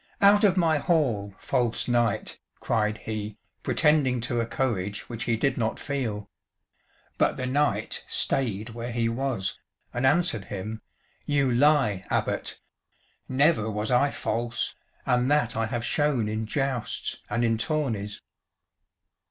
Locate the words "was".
9.07-9.59, 13.69-13.91